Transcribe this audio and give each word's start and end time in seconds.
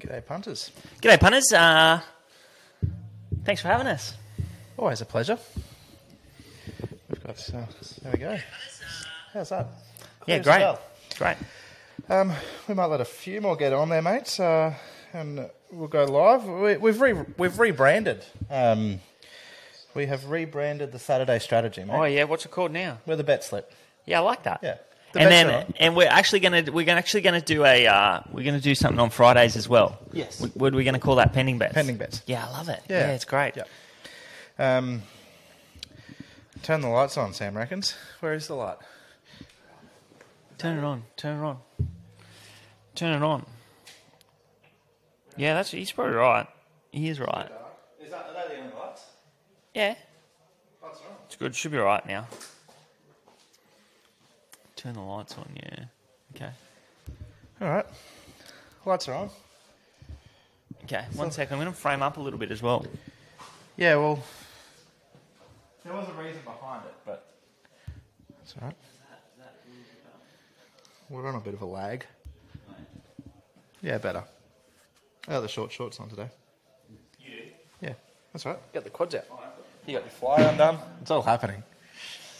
G'day, 0.00 0.24
punters. 0.24 0.70
G'day, 1.02 1.20
punters. 1.20 1.52
Uh, 1.52 2.00
thanks 3.44 3.60
for 3.60 3.68
having 3.68 3.86
us. 3.86 4.14
Always 4.78 5.02
a 5.02 5.04
pleasure. 5.04 5.38
We've 7.08 7.22
got, 7.22 7.50
uh, 7.54 7.66
there 8.02 8.12
we 8.12 8.18
go. 8.18 8.38
How's 9.34 9.50
that? 9.50 9.66
Yeah, 10.26 10.38
great. 10.38 10.76
Great. 11.18 11.36
Um, 12.08 12.32
we 12.66 12.74
might 12.74 12.86
let 12.86 13.02
a 13.02 13.04
few 13.04 13.42
more 13.42 13.56
get 13.56 13.74
on 13.74 13.90
there, 13.90 14.00
mates, 14.00 14.40
uh, 14.40 14.74
and 15.12 15.50
we'll 15.70 15.86
go 15.88 16.04
live. 16.04 16.44
We, 16.44 16.78
we've 16.78 17.00
re- 17.00 17.24
we've 17.36 17.58
rebranded. 17.58 18.24
Um, 18.48 19.00
we 19.94 20.06
have 20.06 20.30
rebranded 20.30 20.92
the 20.92 20.98
Saturday 20.98 21.38
strategy, 21.40 21.84
mate. 21.84 21.94
Oh 21.94 22.04
yeah, 22.04 22.24
what's 22.24 22.46
it 22.46 22.50
called 22.50 22.72
now? 22.72 22.98
We're 23.06 23.16
the 23.16 23.24
bet 23.24 23.44
slip. 23.44 23.70
Yeah, 24.06 24.20
I 24.20 24.22
like 24.22 24.44
that. 24.44 24.60
Yeah. 24.62 24.76
The 25.12 25.20
and 25.20 25.30
then, 25.30 25.50
are 25.50 25.58
on. 25.64 25.74
and 25.80 25.96
we're 25.96 26.08
actually 26.08 26.40
gonna 26.40 26.64
we're 26.72 26.84
gonna 26.84 26.98
actually 26.98 27.22
gonna 27.22 27.40
do 27.40 27.64
a 27.64 27.86
uh, 27.86 28.20
we're 28.30 28.44
gonna 28.44 28.60
do 28.60 28.74
something 28.76 29.00
on 29.00 29.10
Fridays 29.10 29.56
as 29.56 29.68
well. 29.68 29.98
Yes. 30.12 30.40
What, 30.40 30.56
what 30.56 30.72
are 30.72 30.76
we 30.76 30.84
gonna 30.84 31.00
call 31.00 31.16
that? 31.16 31.32
Pending 31.32 31.58
bets. 31.58 31.74
Pending 31.74 31.96
bets. 31.96 32.22
Yeah, 32.26 32.46
I 32.46 32.50
love 32.52 32.68
it. 32.68 32.80
Yeah. 32.88 33.08
Yeah, 33.08 33.12
it's 33.14 33.24
great. 33.24 33.56
Yep. 33.56 33.68
Um, 34.58 35.02
turn 36.62 36.80
the 36.80 36.88
lights 36.88 37.16
on, 37.16 37.34
Sam 37.34 37.56
reckons. 37.56 37.94
Where 38.20 38.34
is 38.34 38.46
the 38.46 38.54
light? 38.54 38.76
Turn 40.58 40.78
it 40.78 40.84
on. 40.84 41.02
Turn 41.16 41.40
it 41.42 41.44
on. 41.44 41.58
Turn 42.94 43.14
it 43.14 43.24
on. 43.24 43.46
Yeah, 45.36 45.54
that's 45.54 45.70
he's 45.70 45.90
probably 45.90 46.14
right. 46.14 46.46
He 46.92 47.08
is 47.08 47.18
right. 47.18 47.48
Is 48.02 48.10
that, 48.10 48.26
are 48.28 48.48
they 48.48 48.54
the 48.56 48.60
only 48.62 48.74
lights? 48.76 49.02
Yeah, 49.74 49.94
Lights 50.82 50.98
are 51.00 51.08
on. 51.08 51.14
it's 51.26 51.36
good. 51.36 51.54
Should 51.54 51.72
be 51.72 51.78
right 51.78 52.04
now. 52.06 52.26
Turn 54.80 54.94
the 54.94 55.00
lights 55.00 55.36
on. 55.36 55.46
Yeah. 55.56 55.84
Okay. 56.34 56.50
All 57.60 57.68
right. 57.68 57.84
Lights 58.86 59.08
are 59.08 59.14
on. 59.14 59.30
Okay. 60.84 61.04
One 61.16 61.30
second. 61.30 61.52
I'm 61.52 61.60
going 61.60 61.70
to 61.70 61.78
frame 61.78 62.00
up 62.00 62.16
a 62.16 62.20
little 62.20 62.38
bit 62.38 62.50
as 62.50 62.62
well. 62.62 62.86
Yeah, 63.76 63.96
well, 63.96 64.22
there 65.84 65.92
was 65.92 66.08
a 66.08 66.12
reason 66.14 66.40
behind 66.44 66.86
it, 66.86 66.94
but 67.04 67.30
that's 68.38 68.54
all 68.54 68.68
right. 68.68 68.76
We're 71.10 71.28
on 71.28 71.34
a 71.34 71.40
bit 71.40 71.52
of 71.52 71.60
a 71.60 71.66
lag. 71.66 72.06
Yeah, 73.82 73.98
better. 73.98 74.24
I 75.28 75.32
got 75.32 75.40
the 75.42 75.48
short 75.48 75.72
shorts 75.72 76.00
on 76.00 76.08
today. 76.08 76.28
You? 77.18 77.42
Yeah, 77.82 77.94
that's 78.32 78.46
right. 78.46 78.58
Got 78.72 78.84
the 78.84 78.90
quads 78.90 79.14
out. 79.14 79.24
You 79.86 79.98
got 79.98 80.04
your 80.04 80.10
fly 80.10 80.40
undone. 80.40 80.78
It's 81.02 81.10
all 81.10 81.22
happening. 81.22 81.62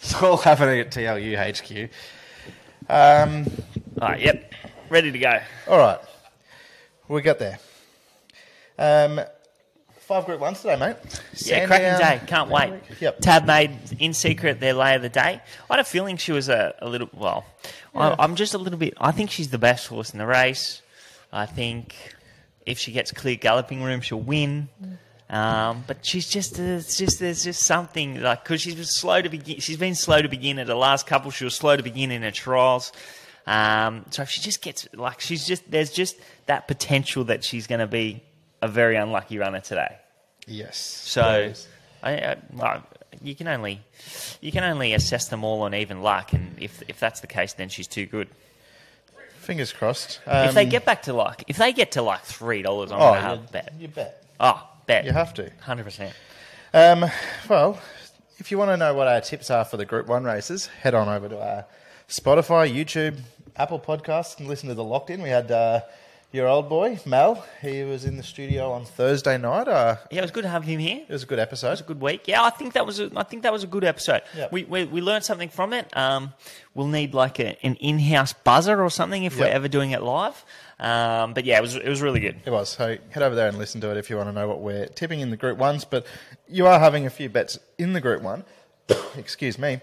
It's 0.01 0.15
all 0.23 0.39
happening 0.39 0.81
at 0.81 0.91
TLU 0.91 1.37
HQ. 1.37 1.91
Um, 2.91 3.47
All 4.01 4.09
right. 4.09 4.21
Yep. 4.21 4.53
Ready 4.89 5.13
to 5.13 5.19
go. 5.21 5.39
all 5.69 5.79
right, 5.79 5.99
we 7.07 7.23
got 7.23 7.39
there. 7.39 7.61
Um, 8.77 9.21
five 10.01 10.27
group 10.27 10.41
ones 10.41 10.61
today, 10.61 10.75
mate. 10.77 10.97
Yeah, 11.45 11.67
cracking 11.67 11.99
day. 12.05 12.21
Can't 12.27 12.51
wait. 12.51 12.73
Yep. 12.99 13.21
Tab 13.21 13.47
made 13.47 13.71
in 14.01 14.13
secret 14.13 14.59
their 14.59 14.75
lay 14.75 14.97
of 14.97 15.03
the 15.03 15.09
day. 15.09 15.41
I 15.71 15.75
had 15.75 15.79
a 15.79 15.85
feeling 15.85 16.17
she 16.17 16.33
was 16.33 16.49
a, 16.49 16.75
a 16.81 16.89
little, 16.89 17.09
well, 17.15 17.45
Yeah. 17.95 18.17
I, 18.19 18.25
I'm 18.25 18.35
just 18.35 18.55
a 18.55 18.59
little 18.59 18.79
bit, 18.81 18.95
I 19.01 19.13
think 19.13 19.31
she's 19.31 19.51
the 19.51 19.59
best 19.59 19.87
horse 19.87 20.11
in 20.11 20.19
the 20.19 20.27
race. 20.27 20.83
I 21.33 21.47
think 21.47 21.95
if 22.67 22.81
she 22.81 22.91
gets 22.91 23.13
clear 23.13 23.37
galloping 23.37 23.85
room, 23.85 24.01
she'll 24.01 24.19
win. 24.21 24.69
Um, 25.31 25.85
but 25.87 26.05
she's 26.05 26.29
just, 26.29 26.59
uh, 26.59 26.63
it's 26.63 26.97
just, 26.97 27.21
there's 27.21 27.45
just 27.45 27.63
something 27.63 28.21
like, 28.21 28.43
because 28.43 28.61
she's 28.61 28.75
been 28.75 28.85
slow 28.85 29.23
to 29.23 29.29
begin, 29.29 29.61
she's 29.61 29.77
been 29.77 29.95
slow 29.95 30.21
to 30.21 30.29
begin 30.29 30.59
at 30.59 30.67
the 30.67 30.75
last 30.75 31.07
couple, 31.07 31.31
she 31.31 31.45
was 31.45 31.55
slow 31.55 31.77
to 31.77 31.83
begin 31.85 32.11
in 32.11 32.23
her 32.23 32.33
trials. 32.33 32.91
Um, 33.47 34.05
so 34.11 34.23
if 34.23 34.31
she 34.31 34.41
just 34.41 34.61
gets, 34.61 34.89
like, 34.93 35.21
she's 35.21 35.47
just, 35.47 35.71
there's 35.71 35.93
just 35.93 36.17
that 36.47 36.67
potential 36.67 37.25
that 37.25 37.45
she's 37.45 37.69
going 37.69 37.79
to 37.79 37.87
be 37.87 38.25
a 38.61 38.67
very 38.67 38.97
unlucky 38.97 39.39
runner 39.39 39.61
today. 39.61 39.99
Yes. 40.49 40.77
So, 40.79 41.53
I, 42.03 42.13
I, 42.13 42.37
well, 42.53 42.83
you 43.23 43.37
can 43.37 43.47
only 43.47 43.81
you 44.41 44.51
can 44.51 44.65
only 44.65 44.95
assess 44.95 45.29
them 45.29 45.45
all 45.45 45.63
on 45.63 45.75
even 45.75 46.03
luck, 46.03 46.33
and 46.33 46.57
if 46.59 46.83
if 46.89 46.99
that's 46.99 47.21
the 47.21 47.27
case, 47.27 47.53
then 47.53 47.69
she's 47.69 47.87
too 47.87 48.07
good. 48.07 48.29
fingers 49.41 49.73
crossed. 49.73 50.21
if 50.27 50.55
they 50.55 50.65
Um, 50.65 50.69
get 50.71 50.85
back 50.85 51.03
to 51.03 51.13
like, 51.13 51.45
if 51.49 51.57
they 51.57 51.73
get 51.73 51.93
to 51.93 52.03
like 52.03 52.23
three 52.23 52.63
dollars, 52.63 52.91
I'm 52.93 52.99
oh, 52.99 53.01
gonna 53.01 53.21
have 53.21 53.39
you, 53.39 53.45
a 53.45 53.53
bet. 53.53 53.73
you 53.79 53.89
bet. 53.89 54.25
Oh, 54.41 54.67
bet. 54.91 55.05
You 55.05 55.13
have 55.13 55.33
to. 55.35 55.51
hundred 55.61 55.85
percent. 55.85 56.15
Um, 56.75 57.05
well, 57.49 57.79
if 58.39 58.51
you 58.51 58.59
want 58.59 58.71
to 58.71 58.77
know 58.77 58.95
what 58.95 59.09
our 59.09 59.21
tips 59.21 59.51
are 59.51 59.65
for 59.65 59.77
the 59.77 59.85
Group 59.85 60.07
1 60.07 60.25
races, 60.25 60.67
head 60.67 60.95
on 60.95 61.09
over 61.09 61.29
to 61.29 61.41
our 61.41 61.67
Spotify, 62.09 62.73
YouTube, 62.73 63.19
Apple 63.57 63.79
Podcasts 63.79 64.39
and 64.39 64.49
listen 64.49 64.69
to 64.69 64.75
the 64.75 64.85
Locked 64.85 65.11
In. 65.11 65.21
We 65.21 65.29
had 65.29 65.51
uh, 65.51 65.81
your 66.33 66.47
old 66.49 66.69
boy, 66.69 66.99
Mel. 67.07 67.45
He 67.61 67.83
was 67.83 68.05
in 68.05 68.17
the 68.17 68.23
studio 68.23 68.71
on 68.71 68.85
Thursday 68.85 69.37
night. 69.37 69.67
Uh, 69.69 69.97
Yeah, 70.11 70.19
it 70.21 70.23
was 70.23 70.31
good 70.31 70.43
to 70.45 70.49
have 70.49 70.63
him 70.65 70.79
here. 70.79 71.03
it 71.09 71.13
was 71.13 71.23
a 71.25 71.27
good 71.27 71.39
episode. 71.39 71.69
It 71.69 71.71
was 71.73 71.81
a 71.81 71.85
good 71.85 72.01
week. 72.01 72.29
Yeah, 72.29 72.43
I 72.45 72.51
think 72.51 72.75
that 72.75 72.87
was 72.87 73.01
a, 73.01 73.11
I 73.17 73.23
think 73.25 73.43
that 73.43 73.53
was 73.53 73.65
a 73.65 73.67
good 73.67 73.85
episode. 73.85 74.23
Yep. 74.37 74.53
We, 74.53 74.65
we 74.65 74.85
we 74.85 75.01
learned 75.01 75.25
something 75.25 75.49
from 75.49 75.73
it. 75.73 75.95
Um, 75.97 76.33
we'll 76.75 76.87
need 76.87 77.15
like 77.15 77.41
a, 77.41 77.57
an 77.65 77.75
in-house 77.77 78.33
buzzer 78.33 78.81
or 78.83 78.91
something 78.91 79.25
if 79.25 79.39
we're 79.39 79.47
ever 79.47 79.69
doing 79.69 79.91
it 79.91 80.03
live. 80.03 80.45
Um, 80.79 81.35
but 81.35 81.45
yeah, 81.45 81.59
it 81.59 81.63
was 81.63 81.77
it 81.77 81.89
was 81.89 82.01
really 82.01 82.21
good. 82.21 82.41
It 82.45 82.51
was. 82.51 82.71
So 82.71 82.97
head 83.11 83.23
over 83.23 83.35
there 83.35 83.49
and 83.49 83.59
listen 83.59 83.81
to 83.83 83.91
it 83.91 83.97
if 83.97 84.09
you 84.09 84.17
want 84.17 84.29
to 84.29 84.33
know 84.33 84.49
what 84.49 84.61
we're 84.61 84.87
tipping 84.87 85.21
in 85.21 85.31
the 85.31 85.37
Group 85.37 85.59
1s. 85.59 85.85
But 85.89 86.07
you 86.49 86.67
are 86.67 86.79
having 86.79 87.07
a 87.07 87.11
few 87.11 87.29
bets 87.29 87.59
in 87.79 87.93
the 87.93 88.01
Group 88.01 88.23
1. 88.23 88.45
Excuse 89.17 89.59
me. 89.59 89.81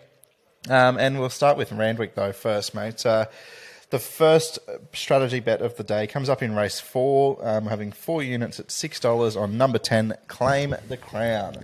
Um, 0.69 0.97
and 0.97 1.19
we'll 1.19 1.29
start 1.29 1.57
with 1.57 1.71
Randwick, 1.71 2.15
though, 2.15 2.33
first, 2.33 2.73
mate. 2.75 3.05
Uh, 3.05 3.25
the 3.89 3.99
first 3.99 4.59
strategy 4.93 5.39
bet 5.39 5.61
of 5.61 5.77
the 5.77 5.83
day 5.83 6.07
comes 6.07 6.29
up 6.29 6.43
in 6.43 6.55
race 6.55 6.79
four. 6.79 7.37
Um, 7.41 7.65
we're 7.65 7.69
having 7.69 7.91
four 7.91 8.21
units 8.21 8.59
at 8.59 8.67
$6 8.67 9.41
on 9.41 9.57
number 9.57 9.77
10, 9.77 10.15
Claim 10.27 10.75
the 10.89 10.97
Crown, 10.97 11.63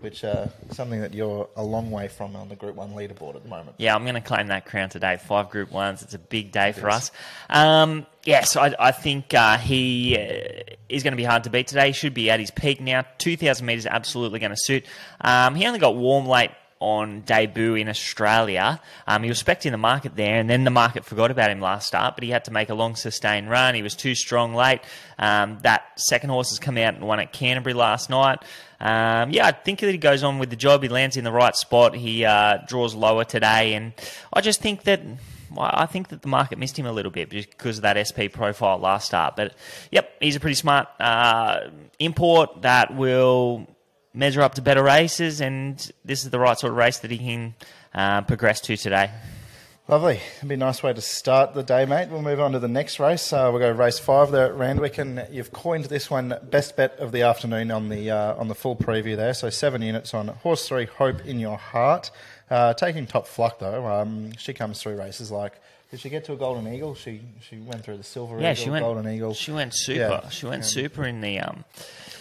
which 0.00 0.22
uh, 0.22 0.46
something 0.70 1.00
that 1.00 1.14
you're 1.14 1.48
a 1.56 1.64
long 1.64 1.90
way 1.90 2.06
from 2.06 2.36
on 2.36 2.48
the 2.48 2.54
Group 2.54 2.76
1 2.76 2.92
leaderboard 2.92 3.34
at 3.34 3.42
the 3.42 3.48
moment. 3.48 3.76
Yeah, 3.78 3.94
I'm 3.94 4.02
going 4.02 4.14
to 4.14 4.20
claim 4.20 4.48
that 4.48 4.66
crown 4.66 4.88
today. 4.88 5.16
Five 5.16 5.50
Group 5.50 5.72
Ones. 5.72 6.02
It's 6.02 6.14
a 6.14 6.18
big 6.18 6.52
day 6.52 6.70
for 6.72 6.90
us. 6.90 7.10
Um, 7.50 8.06
yes, 8.22 8.56
I, 8.56 8.74
I 8.78 8.92
think 8.92 9.34
uh, 9.34 9.58
he 9.58 10.16
uh, 10.16 10.74
is 10.88 11.02
going 11.02 11.12
to 11.12 11.16
be 11.16 11.24
hard 11.24 11.44
to 11.44 11.50
beat 11.50 11.66
today. 11.66 11.88
He 11.88 11.92
should 11.92 12.14
be 12.14 12.30
at 12.30 12.38
his 12.38 12.52
peak 12.52 12.80
now. 12.80 13.04
2,000 13.18 13.66
metres 13.66 13.86
absolutely 13.86 14.38
going 14.38 14.52
to 14.52 14.56
suit. 14.56 14.86
Um, 15.20 15.56
he 15.56 15.66
only 15.66 15.80
got 15.80 15.96
warm 15.96 16.26
late 16.26 16.50
on 16.80 17.22
debut 17.22 17.74
in 17.74 17.88
Australia. 17.88 18.80
Um, 19.06 19.22
he 19.22 19.28
was 19.28 19.38
spec'd 19.38 19.66
in 19.66 19.72
the 19.72 19.78
market 19.78 20.16
there, 20.16 20.38
and 20.38 20.48
then 20.48 20.64
the 20.64 20.70
market 20.70 21.04
forgot 21.04 21.30
about 21.30 21.50
him 21.50 21.60
last 21.60 21.86
start, 21.86 22.14
but 22.16 22.24
he 22.24 22.30
had 22.30 22.44
to 22.44 22.50
make 22.50 22.68
a 22.68 22.74
long 22.74 22.96
sustained 22.96 23.48
run. 23.48 23.74
He 23.74 23.82
was 23.82 23.94
too 23.94 24.14
strong 24.14 24.54
late. 24.54 24.80
Um, 25.18 25.58
that 25.62 25.98
second 25.98 26.30
horse 26.30 26.50
has 26.50 26.58
come 26.58 26.76
out 26.76 26.94
and 26.94 27.06
won 27.06 27.20
at 27.20 27.32
Canterbury 27.32 27.74
last 27.74 28.10
night. 28.10 28.40
Um, 28.80 29.30
yeah, 29.30 29.46
I 29.46 29.52
think 29.52 29.80
that 29.80 29.90
he 29.90 29.98
goes 29.98 30.22
on 30.22 30.38
with 30.38 30.50
the 30.50 30.56
job. 30.56 30.82
He 30.82 30.88
lands 30.88 31.16
in 31.16 31.24
the 31.24 31.32
right 31.32 31.56
spot. 31.56 31.94
He 31.94 32.24
uh, 32.24 32.58
draws 32.66 32.94
lower 32.94 33.24
today, 33.24 33.74
and 33.74 33.92
I 34.32 34.40
just 34.40 34.60
think 34.60 34.82
that 34.82 35.00
I 35.56 35.86
think 35.86 36.08
that 36.08 36.22
the 36.22 36.28
market 36.28 36.58
missed 36.58 36.78
him 36.78 36.86
a 36.86 36.92
little 36.92 37.10
bit 37.10 37.30
because 37.30 37.78
of 37.78 37.82
that 37.82 37.96
SP 37.96 38.28
profile 38.32 38.78
last 38.78 39.06
start. 39.06 39.36
But 39.36 39.54
yep, 39.90 40.10
he's 40.20 40.36
a 40.36 40.40
pretty 40.40 40.54
smart 40.54 40.88
uh, 41.00 41.70
import 41.98 42.62
that 42.62 42.94
will 42.94 43.66
measure 44.14 44.40
up 44.40 44.54
to 44.54 44.62
better 44.62 44.82
races, 44.82 45.40
and 45.40 45.90
this 46.04 46.24
is 46.24 46.30
the 46.30 46.38
right 46.38 46.58
sort 46.58 46.70
of 46.72 46.76
race 46.76 46.98
that 47.00 47.10
he 47.10 47.18
can 47.18 47.54
uh, 47.94 48.22
progress 48.22 48.60
to 48.62 48.76
today. 48.76 49.10
Lovely. 49.86 50.18
It'd 50.38 50.48
be 50.48 50.54
a 50.54 50.56
nice 50.58 50.82
way 50.82 50.94
to 50.94 51.00
start 51.02 51.52
the 51.52 51.62
day, 51.62 51.84
mate. 51.84 52.08
We'll 52.08 52.22
move 52.22 52.40
on 52.40 52.52
to 52.52 52.58
the 52.58 52.68
next 52.68 52.98
race. 52.98 53.34
Uh, 53.34 53.50
we'll 53.52 53.60
go 53.60 53.70
race 53.70 53.98
five 53.98 54.30
there 54.30 54.46
at 54.46 54.54
Randwick, 54.54 54.96
and 54.96 55.26
you've 55.30 55.52
coined 55.52 55.84
this 55.86 56.08
one 56.10 56.34
best 56.44 56.74
bet 56.74 56.98
of 57.00 57.12
the 57.12 57.20
afternoon 57.20 57.70
on 57.70 57.90
the 57.90 58.10
uh, 58.10 58.34
on 58.36 58.48
the 58.48 58.54
full 58.54 58.76
preview 58.76 59.14
there. 59.14 59.34
So 59.34 59.50
seven 59.50 59.82
units 59.82 60.14
on 60.14 60.28
horse 60.28 60.66
three, 60.66 60.86
Hope 60.86 61.26
in 61.26 61.38
Your 61.38 61.58
Heart. 61.58 62.10
Uh, 62.50 62.72
taking 62.72 63.06
top 63.06 63.26
fluck 63.26 63.58
though. 63.58 63.86
Um, 63.86 64.32
she 64.38 64.54
comes 64.54 64.80
through 64.80 64.96
races 64.96 65.30
like. 65.30 65.52
Did 65.90 66.00
she 66.00 66.08
get 66.08 66.24
to 66.24 66.32
a 66.32 66.36
golden 66.36 66.66
eagle? 66.72 66.94
She 66.94 67.20
she 67.46 67.58
went 67.58 67.84
through 67.84 67.98
the 67.98 68.04
silver 68.04 68.40
Yeah, 68.40 68.52
eagle, 68.52 68.64
she 68.64 68.70
went 68.70 68.84
golden 68.86 69.08
eagle. 69.08 69.34
She 69.34 69.52
went 69.52 69.74
super. 69.74 69.98
Yeah. 69.98 70.28
She 70.30 70.46
went 70.46 70.64
super 70.64 71.04
in 71.04 71.20
the 71.20 71.40
um. 71.40 71.64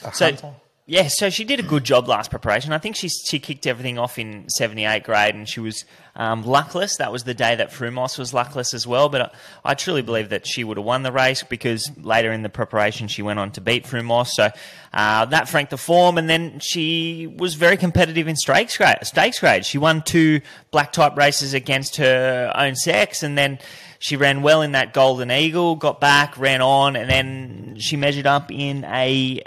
a 0.03 0.13
So 0.13 0.25
hunter. 0.25 0.53
Yeah, 0.85 1.07
so 1.07 1.30
she 1.30 1.45
did 1.45 1.62
a 1.62 1.63
good 1.63 1.85
job 1.85 2.09
last 2.09 2.30
preparation. 2.30 2.74
I 2.74 2.77
think 2.77 2.97
she 2.97 3.07
she 3.07 3.39
kicked 3.39 3.65
everything 3.65 3.97
off 3.97 4.19
in 4.19 4.50
seventy 4.50 4.83
eight 4.83 5.06
grade, 5.06 5.33
and 5.33 5.47
she 5.47 5.62
was 5.62 5.85
um, 6.13 6.44
luckless. 6.44 6.97
That 6.97 7.09
was 7.09 7.24
the 7.24 7.33
day 7.33 7.56
that 7.56 7.69
Frumos 7.69 8.18
was 8.18 8.33
luckless 8.33 8.74
as 8.74 8.85
well. 8.85 9.07
But 9.07 9.21
I, 9.21 9.71
I 9.71 9.74
truly 9.75 10.01
believe 10.01 10.27
that 10.30 10.45
she 10.45 10.65
would 10.65 10.75
have 10.75 10.85
won 10.85 11.03
the 11.03 11.12
race 11.13 11.41
because 11.41 11.89
later 11.97 12.33
in 12.33 12.41
the 12.41 12.50
preparation 12.50 13.07
she 13.07 13.21
went 13.21 13.39
on 13.39 13.51
to 13.51 13.62
beat 13.62 13.85
Frumos. 13.85 14.27
So 14.27 14.50
uh, 14.94 15.25
that 15.25 15.47
franked 15.47 15.71
the 15.71 15.77
form, 15.77 16.18
and 16.18 16.30
then 16.30 16.59
she 16.59 17.27
was 17.27 17.53
very 17.56 17.77
competitive 17.77 18.27
in 18.27 18.35
stakes 18.35 18.75
grade. 18.75 18.97
Stakes 19.03 19.39
grade. 19.39 19.65
She 19.65 19.77
won 19.77 20.01
two 20.01 20.41
black 20.71 20.91
type 20.91 21.15
races 21.15 21.53
against 21.53 21.95
her 21.95 22.51
own 22.56 22.75
sex, 22.75 23.24
and 23.24 23.38
then 23.38 23.59
she 24.00 24.18
ran 24.18 24.41
well 24.41 24.62
in 24.62 24.74
that 24.74 24.91
Golden 24.91 25.31
Eagle, 25.31 25.77
got 25.77 26.01
back, 26.01 26.38
ran 26.38 26.62
on, 26.62 26.97
and 26.97 27.09
then 27.09 27.77
she 27.80 27.95
measured 27.95 28.27
up 28.27 28.51
in 28.51 28.83
a 28.83 29.41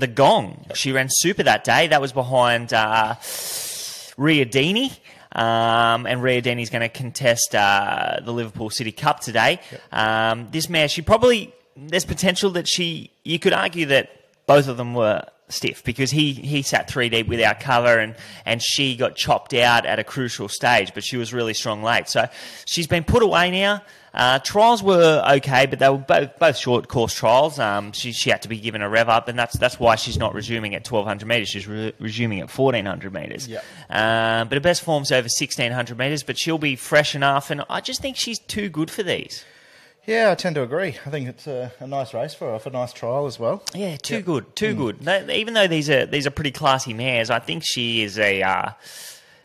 the 0.00 0.06
Gong. 0.06 0.66
She 0.74 0.92
ran 0.92 1.08
super 1.10 1.42
that 1.44 1.64
day. 1.64 1.88
That 1.88 2.00
was 2.00 2.12
behind 2.12 2.72
uh, 2.72 3.14
Riadini. 4.16 4.90
Um, 5.32 6.06
and 6.06 6.20
Riadini's 6.20 6.70
going 6.70 6.82
to 6.82 6.88
contest 6.88 7.54
uh, 7.54 8.18
the 8.24 8.32
Liverpool 8.32 8.70
City 8.70 8.90
Cup 8.90 9.20
today. 9.20 9.60
Um, 9.92 10.48
this 10.50 10.68
mare, 10.68 10.88
she 10.88 11.02
probably 11.02 11.54
there's 11.76 12.04
potential 12.04 12.50
that 12.52 12.66
she. 12.66 13.12
You 13.24 13.38
could 13.38 13.52
argue 13.52 13.86
that 13.86 14.10
both 14.46 14.66
of 14.66 14.76
them 14.76 14.94
were 14.94 15.24
stiff 15.50 15.84
because 15.84 16.10
he, 16.10 16.32
he 16.32 16.62
sat 16.62 16.88
three 16.88 17.08
deep 17.08 17.28
without 17.28 17.60
cover 17.60 17.98
and, 17.98 18.14
and 18.44 18.62
she 18.62 18.96
got 18.96 19.16
chopped 19.16 19.54
out 19.54 19.84
at 19.84 19.98
a 19.98 20.04
crucial 20.04 20.48
stage, 20.48 20.94
but 20.94 21.04
she 21.04 21.16
was 21.16 21.32
really 21.32 21.54
strong 21.54 21.82
late. 21.82 22.08
So 22.08 22.28
she's 22.64 22.86
been 22.86 23.04
put 23.04 23.22
away 23.22 23.50
now. 23.50 23.82
Uh, 24.12 24.38
trials 24.40 24.82
were 24.82 25.22
okay, 25.36 25.66
but 25.66 25.78
they 25.78 25.88
were 25.88 25.98
both, 25.98 26.38
both 26.38 26.56
short 26.56 26.88
course 26.88 27.14
trials. 27.14 27.58
Um, 27.58 27.92
she, 27.92 28.12
she 28.12 28.30
had 28.30 28.42
to 28.42 28.48
be 28.48 28.58
given 28.58 28.82
a 28.82 28.88
rev 28.88 29.08
up, 29.08 29.28
and 29.28 29.38
that's 29.38 29.56
that's 29.56 29.78
why 29.78 29.94
she's 29.94 30.18
not 30.18 30.34
resuming 30.34 30.74
at 30.74 30.90
1200 30.90 31.26
metres. 31.26 31.48
She's 31.48 31.68
re- 31.68 31.92
resuming 31.98 32.40
at 32.40 32.56
1400 32.56 33.12
metres. 33.12 33.46
Yep. 33.46 33.64
Um, 33.88 34.48
but 34.48 34.56
her 34.56 34.60
best 34.60 34.82
form's 34.82 35.12
over 35.12 35.26
1600 35.26 35.96
metres, 35.96 36.22
but 36.22 36.38
she'll 36.38 36.58
be 36.58 36.76
fresh 36.76 37.14
enough, 37.14 37.50
and 37.50 37.62
I 37.70 37.80
just 37.80 38.02
think 38.02 38.16
she's 38.16 38.38
too 38.38 38.68
good 38.68 38.90
for 38.90 39.02
these. 39.02 39.44
Yeah, 40.06 40.30
I 40.32 40.34
tend 40.34 40.56
to 40.56 40.62
agree. 40.62 40.96
I 41.06 41.10
think 41.10 41.28
it's 41.28 41.46
a, 41.46 41.72
a 41.78 41.86
nice 41.86 42.14
race 42.14 42.34
for 42.34 42.52
her, 42.52 42.58
for 42.58 42.70
a 42.70 42.72
nice 42.72 42.92
trial 42.92 43.26
as 43.26 43.38
well. 43.38 43.62
Yeah, 43.74 43.96
too 43.96 44.22
good, 44.22 44.56
too 44.56 44.74
good. 44.74 44.98
They, 45.00 45.36
even 45.36 45.54
though 45.54 45.68
these 45.68 45.88
are 45.88 46.06
these 46.06 46.26
are 46.26 46.30
pretty 46.30 46.50
classy 46.50 46.94
mares, 46.94 47.30
I 47.30 47.38
think 47.38 47.62
she 47.64 48.02
is 48.02 48.18
a 48.18 48.42
uh, 48.42 48.70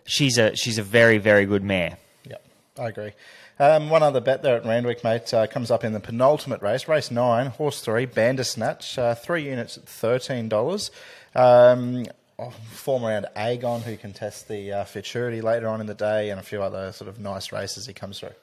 she's 0.06 0.40
a 0.40 0.56
she's 0.56 0.80
a 0.80 0.84
very 0.84 1.20
very 1.20 1.46
good 1.46 1.64
mare. 1.64 1.98
Yep, 2.28 2.46
I 2.80 2.88
agree. 2.88 3.12
Um, 3.58 3.90
one 3.90 4.04
other 4.04 4.20
bet 4.20 4.42
there 4.42 4.58
at 4.58 4.66
Randwick, 4.66 5.04
mate, 5.04 5.34
uh, 5.34 5.48
comes 5.48 5.72
up 5.72 5.86
in 5.86 5.94
the 5.94 6.02
penultimate 6.02 6.62
race, 6.62 6.88
race 6.90 7.10
nine, 7.10 7.48
horse 7.48 7.80
three, 7.80 8.06
Bandersnatch, 8.06 8.98
uh, 8.98 9.16
three 9.16 9.46
units 9.46 9.78
at 9.78 9.86
thirteen 9.86 10.50
dollars. 10.50 10.92
Um, 11.34 12.06
oh, 12.38 12.50
form 12.72 13.06
around 13.06 13.28
Agon, 13.36 13.82
who 13.82 13.96
contests 13.96 14.44
the 14.44 14.74
uh, 14.74 14.84
futurity 14.84 15.40
later 15.42 15.70
on 15.70 15.80
in 15.80 15.88
the 15.88 15.94
day, 15.94 16.32
and 16.32 16.40
a 16.40 16.44
few 16.44 16.62
other 16.62 16.92
sort 16.92 17.08
of 17.08 17.18
nice 17.18 17.54
races 17.54 17.86
he 17.86 17.94
comes 17.94 18.20
through. 18.20 18.34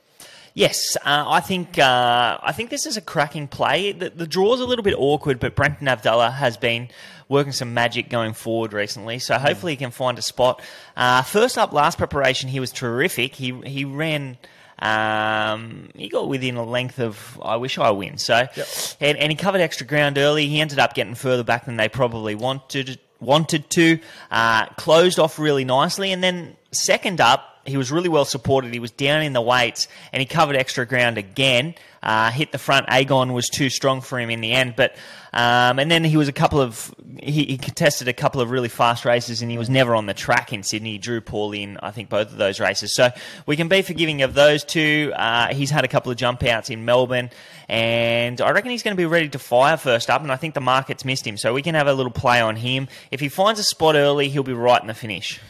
Yes, 0.55 0.97
uh, 1.05 1.25
I 1.27 1.41
think 1.41 1.79
uh, 1.79 2.39
I 2.43 2.53
think 2.53 2.71
this 2.71 2.87
is 2.87 2.97
a 2.97 3.03
cracking 3.03 3.49
play. 3.49 3.93
The, 3.93 4.11
the 4.11 4.27
draw's 4.27 4.61
a 4.61 4.67
little 4.67 4.83
bit 4.83 4.95
awkward, 4.97 5.41
but 5.41 5.55
Brenton 5.55 5.89
Avdulla 5.89 6.33
has 6.33 6.57
been 6.57 6.89
working 7.29 7.53
some 7.53 7.75
magic 7.75 8.09
going 8.09 8.33
forward 8.33 8.73
recently, 8.73 9.19
so 9.19 9.39
hopefully 9.39 9.73
he 9.73 9.77
can 9.77 9.91
find 9.91 10.19
a 10.19 10.23
spot. 10.23 10.63
Uh, 10.97 11.21
first 11.23 11.59
up, 11.59 11.75
last 11.75 11.99
preparation, 11.99 12.49
he 12.49 12.61
was 12.61 12.73
terrific. 12.73 13.35
He 13.35 13.53
he 13.67 13.85
ran. 13.85 14.39
Um, 14.79 15.91
he 15.95 16.09
got 16.09 16.29
within 16.29 16.57
a 16.57 16.65
length 16.65 16.99
of 16.99 17.41
I 17.43 17.57
wish 17.57 17.79
I 17.79 17.91
win. 17.91 18.19
So, 18.19 18.47
Yep. 18.57 18.67
and, 19.01 19.19
and 19.19 19.31
he 19.33 19.37
covered 19.37 19.61
extra 19.61 19.87
ground 19.87 20.19
early. 20.19 20.49
He 20.49 20.61
ended 20.61 20.79
up 20.79 20.95
getting 20.95 21.15
further 21.15 21.45
back 21.45 21.67
than 21.67 21.77
they 21.77 21.89
probably 21.89 22.35
wanted 22.35 22.99
wanted 23.21 23.71
to. 23.71 23.99
Uh, 24.31 24.67
closed 24.77 25.19
off 25.19 25.39
really 25.39 25.65
nicely, 25.65 26.11
and 26.13 26.23
then 26.25 26.57
second 26.73 27.21
up, 27.21 27.52
he 27.65 27.77
was 27.77 27.93
really 27.93 28.09
well 28.09 28.25
supported. 28.25 28.73
He 28.73 28.81
was 28.81 28.91
down 28.91 29.23
in 29.23 29.33
the 29.33 29.41
weights, 29.41 29.89
and 30.13 30.21
he 30.21 30.27
covered 30.27 30.57
extra 30.57 30.87
ground 30.87 31.19
again. 31.19 31.75
Uh, 32.03 32.33
hit 32.33 32.51
the 32.51 32.59
front. 32.59 32.87
Agon 32.89 33.33
was 33.33 33.49
too 33.49 33.71
strong 33.71 34.01
for 34.01 34.19
him 34.19 34.29
in 34.29 34.41
the 34.41 34.53
end, 34.53 34.75
but 34.77 34.97
um, 35.33 35.79
and 35.79 35.89
then 35.89 36.03
he 36.03 36.17
was 36.17 36.27
a 36.27 36.33
couple 36.33 36.61
of 36.61 36.93
he, 37.21 37.45
he 37.45 37.57
contested 37.57 38.09
a 38.09 38.13
couple 38.13 38.41
of 38.41 38.51
really 38.51 38.69
fast 38.69 39.05
races, 39.05 39.41
and 39.41 39.51
he 39.53 39.57
was 39.57 39.71
never 39.71 39.95
on 39.95 40.07
the 40.07 40.15
track 40.15 40.53
in 40.53 40.65
Sydney. 40.65 40.93
He 40.93 40.99
drew 40.99 41.21
Paul 41.21 41.53
in, 41.53 41.79
I 41.81 41.93
think, 41.93 42.09
both 42.09 42.33
of 42.33 42.39
those 42.39 42.59
races. 42.59 42.95
So 42.97 43.11
we 43.47 43.57
can 43.57 43.69
be 43.69 43.83
forgiving 43.83 44.23
of 44.23 44.35
those 44.35 44.65
two. 44.65 45.13
Uh, 45.15 45.55
he's 45.55 45.71
had 45.71 45.85
a 45.85 45.89
couple 45.89 46.11
of 46.11 46.19
jump 46.19 46.43
outs 46.43 46.71
in 46.71 46.85
Melbourne, 46.85 47.31
and 47.69 48.41
I 48.41 48.51
reckon 48.51 48.73
he's 48.73 48.83
going 48.83 48.97
to 48.97 49.01
be 49.01 49.07
ready 49.07 49.29
to 49.29 49.39
fire 49.39 49.77
first 49.77 50.11
up. 50.11 50.23
And 50.23 50.33
I 50.33 50.37
think 50.37 50.55
the 50.55 50.61
market's 50.61 51.05
missed 51.05 51.25
him, 51.25 51.37
so 51.37 51.55
we 51.55 51.63
can 51.63 51.77
have 51.77 51.87
a 51.87 51.95
little 51.95 52.13
play 52.13 52.41
on 52.41 52.57
him. 52.57 52.89
If 53.13 53.21
he 53.21 53.29
finds 53.29 53.61
a 53.61 53.65
spot 53.65 53.95
early, 53.95 54.29
he'll 54.29 54.43
be 54.43 54.53
right 54.53 54.81
in 54.81 54.89
the 54.89 54.95
finish. 54.95 55.41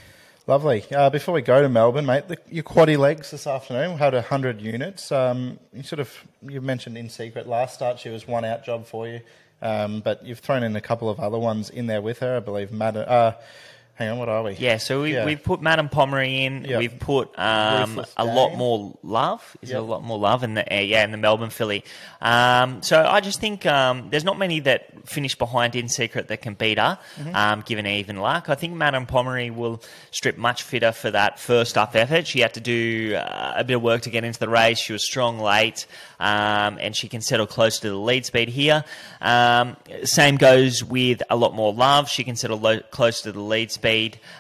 Lovely. 0.49 0.85
Uh, 0.91 1.09
before 1.09 1.35
we 1.35 1.41
go 1.41 1.63
to 1.63 1.69
Melbourne, 1.69 2.05
mate, 2.05 2.27
the, 2.27 2.37
your 2.51 2.65
quaddy 2.65 2.99
legs 2.99 3.31
this 3.31 3.47
afternoon 3.47 3.97
had 3.97 4.13
100 4.13 4.61
units. 4.61 5.13
Um, 5.13 5.61
you 5.73 5.85
sort 5.85 6.01
of 6.01 6.13
you 6.43 6.61
mentioned 6.61 6.99
in 6.99 7.09
secret 7.11 7.47
last 7.47 7.75
start 7.75 8.01
she 8.01 8.09
was 8.09 8.27
one 8.27 8.45
out 8.45 8.65
job 8.65 8.85
for 8.85 9.07
you, 9.07 9.21
um, 9.61 10.01
but 10.01 10.27
you've 10.27 10.41
thrown 10.41 10.65
in 10.65 10.75
a 10.75 10.81
couple 10.81 11.09
of 11.09 11.21
other 11.21 11.39
ones 11.39 11.71
in 11.71 11.87
there 11.87 12.03
with 12.03 12.19
her. 12.19 12.37
I 12.39 12.41
believe 12.41 12.73
Mad. 12.73 12.97
Uh, 12.97 13.35
hang 13.95 14.09
on, 14.11 14.19
what 14.19 14.29
are 14.29 14.43
we? 14.43 14.55
Yeah, 14.55 14.79
so 14.79 15.03
we, 15.03 15.15
Yeah. 15.15 15.25
we've 15.27 15.43
put 15.43 15.61
Madame 15.63 15.89
Pommery 15.89 16.45
in. 16.45 16.65
Yep. 16.65 16.79
We've 16.79 16.99
put 16.99 17.39
um, 17.39 17.91
Ruthless 17.91 18.13
a 18.17 18.25
lot 18.25 18.49
Dame. 18.51 18.59
more 18.59 18.99
love. 19.03 19.57
Is 19.63 19.71
it 19.71 19.75
a 19.75 19.79
Yep. 19.81 19.89
lot 19.89 20.03
more 20.03 20.19
love 20.19 20.43
in 20.43 20.55
the 20.55 20.63
uh, 20.77 20.81
yeah 20.81 21.05
in 21.05 21.11
the 21.13 21.17
Melbourne 21.19 21.51
filly? 21.51 21.85
Um, 22.21 22.83
so 22.83 23.05
I 23.05 23.21
just 23.21 23.41
think 23.41 23.67
um, 23.67 24.09
there's 24.11 24.25
not 24.25 24.39
many 24.39 24.61
that 24.61 25.07
finish 25.09 25.35
behind 25.37 25.75
in 25.77 25.89
secret 25.89 26.29
that 26.29 26.43
can 26.43 26.55
beat 26.55 26.79
her, 26.79 26.99
Mm-hmm. 27.19 27.35
um, 27.37 27.61
given 27.67 27.87
even 27.87 28.17
luck. 28.21 28.49
I 28.49 28.55
think 28.55 28.75
Madame 28.75 29.07
Pommery 29.07 29.51
will 29.55 29.83
strip 30.11 30.37
much 30.39 30.63
fitter 30.63 30.93
for 30.93 31.11
that 31.11 31.39
first 31.39 31.77
up 31.77 31.95
effort. 31.95 32.27
She 32.27 32.41
had 32.41 32.55
to 32.55 32.61
do 32.61 33.15
uh, 33.17 33.55
a 33.57 33.65
bit 33.65 33.75
of 33.75 33.83
work 33.83 34.03
to 34.03 34.11
get 34.11 34.25
into 34.25 34.39
the 34.41 34.49
race. 34.49 34.79
She 34.79 34.93
was 34.93 35.05
strong 35.05 35.39
late, 35.39 35.87
um, 36.21 36.79
and 36.81 36.95
she 36.97 37.09
can 37.09 37.21
settle 37.21 37.47
close 37.47 37.81
to 37.81 37.91
the 37.91 37.97
lead 37.97 38.25
speed 38.25 38.49
here. 38.49 38.85
Um, 39.21 39.77
same 40.05 40.37
goes 40.37 40.83
with 40.83 41.23
a 41.29 41.37
lot 41.37 41.55
more 41.55 41.73
love. 41.73 42.09
She 42.09 42.25
can 42.25 42.37
settle 42.37 42.59
lo- 42.59 42.81
close 42.91 43.21
to 43.23 43.33
the 43.33 43.41
lead 43.41 43.71
speed. 43.71 43.82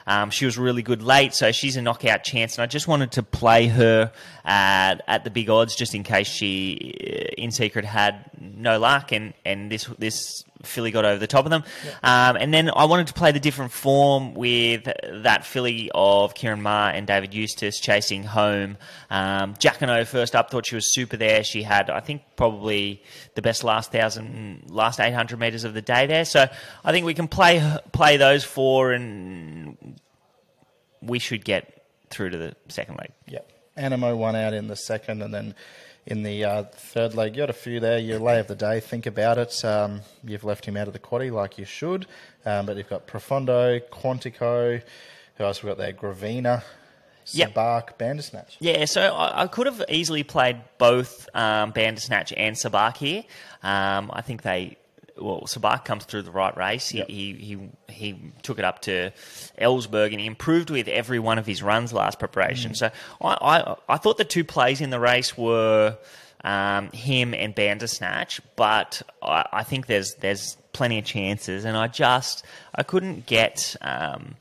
Um, 0.06 0.30
she 0.30 0.44
was 0.44 0.56
really 0.56 0.82
good 0.82 1.02
late, 1.02 1.34
so 1.34 1.52
she's 1.52 1.76
a 1.76 1.82
knockout 1.82 2.24
chance. 2.24 2.56
And 2.56 2.62
I 2.62 2.66
just 2.66 2.88
wanted 2.88 3.12
to 3.12 3.22
play 3.22 3.66
her 3.68 4.12
at, 4.44 5.02
at 5.06 5.24
the 5.24 5.30
big 5.30 5.50
odds, 5.50 5.74
just 5.76 5.94
in 5.94 6.02
case 6.02 6.28
she, 6.28 6.94
uh, 7.00 7.34
in 7.36 7.50
secret, 7.50 7.84
had 7.84 8.30
no 8.40 8.78
luck, 8.78 9.12
and 9.12 9.34
and 9.44 9.70
this 9.70 9.84
this 9.98 10.44
filly 10.62 10.90
got 10.90 11.04
over 11.04 11.18
the 11.18 11.26
top 11.26 11.44
of 11.44 11.50
them. 11.50 11.64
Um, 12.02 12.36
and 12.36 12.52
then 12.52 12.70
I 12.74 12.84
wanted 12.84 13.08
to 13.08 13.14
play 13.14 13.32
the 13.32 13.40
different 13.40 13.72
form 13.72 14.34
with 14.34 14.84
that 14.84 15.44
filly 15.44 15.90
of 15.94 16.34
Ciaron 16.34 16.60
Maher 16.60 16.90
and 16.90 17.06
David 17.06 17.34
Eustace 17.34 17.80
chasing 17.80 18.24
home. 18.24 18.76
Um, 19.10 19.54
Jacquino 19.54 20.06
first 20.06 20.34
up, 20.34 20.50
thought 20.50 20.66
she 20.66 20.74
was 20.74 20.92
super 20.92 21.16
there. 21.16 21.44
She 21.44 21.62
had, 21.62 21.90
I 21.90 22.00
think, 22.00 22.22
probably 22.36 23.02
the 23.34 23.42
best 23.42 23.64
last 23.64 23.92
thousand, 23.92 24.64
last 24.68 25.00
800 25.00 25.38
metres 25.38 25.64
of 25.64 25.74
the 25.74 25.82
day 25.82 26.06
there. 26.06 26.24
So 26.24 26.46
I 26.84 26.92
think 26.92 27.06
we 27.06 27.14
can 27.14 27.28
play 27.28 27.78
play 27.92 28.16
those 28.16 28.44
four 28.44 28.92
and 28.92 29.98
we 31.00 31.18
should 31.18 31.44
get 31.44 31.84
through 32.10 32.30
to 32.30 32.38
the 32.38 32.56
second 32.68 32.96
leg. 32.96 33.10
Yep. 33.26 33.50
Animo 33.76 34.14
one 34.16 34.36
out 34.36 34.52
in 34.52 34.68
the 34.68 34.76
second, 34.76 35.22
and 35.22 35.32
then 35.32 35.54
in 36.06 36.22
the 36.22 36.44
uh, 36.44 36.62
third 36.72 37.14
leg, 37.14 37.36
you 37.36 37.42
got 37.42 37.50
a 37.50 37.54
few 37.54 37.78
there. 37.80 37.98
Your 37.98 38.18
lay 38.18 38.40
of 38.40 38.48
the 38.48 38.56
day, 38.56 38.80
think 38.80 39.06
about 39.06 39.38
it. 39.38 39.64
Um, 39.64 40.00
you've 40.24 40.44
left 40.44 40.64
him 40.64 40.76
out 40.76 40.86
of 40.88 40.92
the 40.92 40.98
quaddy 40.98 41.30
like 41.32 41.58
you 41.58 41.64
should, 41.64 42.06
um, 42.44 42.66
but 42.66 42.76
you've 42.76 42.88
got 42.88 43.06
Profondo, 43.06 43.78
Quantico. 43.90 44.82
Who 45.36 45.44
else 45.44 45.62
we 45.62 45.68
got 45.68 45.78
there? 45.78 45.92
Gravina, 45.92 46.62
Yep. 47.26 47.54
Sabark, 47.54 47.98
Bandersnatch. 47.98 48.56
Yeah, 48.58 48.84
so 48.84 49.00
I, 49.14 49.42
I 49.42 49.46
could 49.46 49.66
have 49.66 49.82
easily 49.88 50.24
played 50.24 50.60
both 50.78 51.28
um, 51.36 51.70
Bandersnatch 51.70 52.32
and 52.36 52.56
Sabak 52.56 52.96
here. 52.96 53.22
Um, 53.62 54.10
I 54.12 54.22
think 54.22 54.42
they, 54.42 54.76
well, 55.18 55.42
Sabak 55.42 55.84
comes 55.84 56.04
through 56.04 56.22
the 56.22 56.30
right 56.30 56.56
race. 56.56 56.88
He, 56.88 56.98
Yep. 56.98 57.08
he, 57.08 57.32
he 57.34 57.58
he 57.92 58.32
took 58.42 58.58
it 58.58 58.64
up 58.64 58.82
to 58.82 59.12
Ellsberg 59.60 60.10
and 60.12 60.20
he 60.20 60.26
improved 60.26 60.70
with 60.70 60.88
every 60.88 61.18
one 61.18 61.38
of 61.38 61.46
his 61.46 61.62
runs 61.62 61.92
last 61.92 62.18
preparation. 62.18 62.74
So 62.74 62.90
I, 63.20 63.28
I 63.40 63.76
I 63.88 63.96
thought 63.98 64.16
the 64.18 64.24
two 64.24 64.44
plays 64.44 64.80
in 64.80 64.90
the 64.90 65.00
race 65.00 65.36
were 65.36 65.96
um, 66.44 66.90
him 66.92 67.34
and 67.34 67.54
Bandersnatch, 67.54 68.40
but 68.56 69.02
I, 69.22 69.46
I 69.52 69.62
think 69.62 69.86
there's 69.86 70.14
there's 70.14 70.56
plenty 70.72 70.98
of 70.98 71.04
chances, 71.04 71.64
and 71.64 71.76
I 71.76 71.86
just 71.88 72.44
I 72.74 72.82
couldn't 72.82 73.26
get 73.26 73.76
um, 73.82 74.34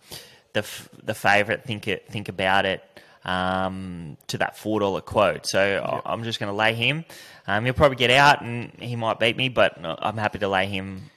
the 0.53 0.59
f- 0.61 0.89
the 1.03 1.13
favourite 1.13 1.63
think 1.63 1.87
it 1.87 2.07
think 2.07 2.29
about 2.29 2.65
it 2.65 2.83
um, 3.25 4.17
to 4.27 4.37
that 4.39 4.57
four 4.57 4.79
dollar 4.79 5.01
quote. 5.01 5.45
So 5.47 6.01
I- 6.05 6.11
I'm 6.13 6.23
just 6.23 6.39
going 6.39 6.51
to 6.51 6.55
lay 6.55 6.73
him. 6.73 7.05
Um, 7.47 7.65
he'll 7.65 7.73
probably 7.73 7.97
get 7.97 8.11
out 8.11 8.41
and 8.41 8.71
he 8.79 8.95
might 8.95 9.19
beat 9.19 9.35
me, 9.35 9.49
but 9.49 9.77
I'm 9.83 10.17
happy 10.17 10.39
to 10.39 10.47
lay 10.47 10.67
him, 10.67 11.09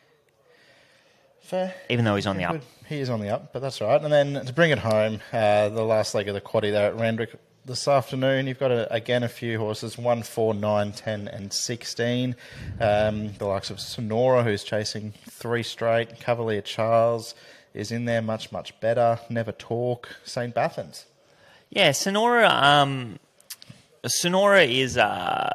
Fair. 1.41 1.75
even 1.91 2.05
though 2.05 2.17
he's 2.17 2.27
on 2.27 2.37
the 2.39 2.45
up. 2.45 2.57
He 2.89 2.99
is 3.01 3.11
on 3.11 3.21
the 3.21 3.29
up, 3.31 3.53
but 3.53 3.61
that's 3.61 3.81
all 3.81 3.89
right. 3.89 4.03
And 4.03 4.13
then 4.13 4.45
to 4.45 4.53
bring 4.53 4.71
it 4.71 4.79
home, 4.79 5.21
uh, 5.33 5.69
the 5.69 5.83
last 5.85 6.15
leg 6.15 6.29
of 6.29 6.35
the 6.35 6.41
quaddy 6.41 6.71
there 6.73 6.87
at 6.89 6.97
Randwick 6.99 7.35
this 7.67 7.89
afternoon, 7.89 8.47
you've 8.47 8.59
got 8.59 8.71
a, 8.71 8.93
again 8.93 9.23
a 9.23 9.29
few 9.29 9.59
horses 9.59 9.97
1, 9.97 10.23
4, 10.23 10.55
9, 10.55 10.93
10, 10.93 11.29
and 11.29 11.53
16. 11.53 12.37
Um, 12.81 13.33
the 13.35 13.47
likes 13.47 13.71
of 13.71 13.81
Sonora, 13.81 14.43
who's 14.43 14.65
chasing 14.65 15.15
three 15.31 15.63
straight. 15.63 16.21
Cavalier 16.21 16.61
Charles 16.61 17.35
is 17.73 17.91
in 17.91 18.05
there 18.05 18.21
much, 18.23 18.53
much 18.53 18.79
better. 18.81 19.19
Never 19.31 19.53
Talk. 19.53 20.09
St. 20.25 20.55
Bathans. 20.55 21.05
Yeah, 21.75 21.91
Sonora. 21.91 22.49
Um, 22.49 23.19
Sonora 24.07 24.63
is 24.63 24.97
uh, 24.97 25.51